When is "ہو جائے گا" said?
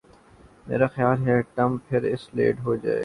2.59-2.99